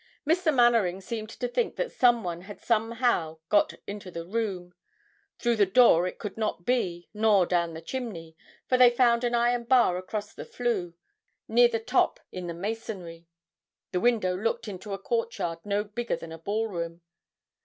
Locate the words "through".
5.37-5.57